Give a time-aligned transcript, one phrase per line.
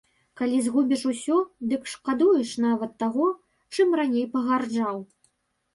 [0.39, 1.37] Калі згубіш усё,
[1.73, 3.27] дык шкадуеш нават таго,
[3.79, 4.97] чым раней пагарджаў.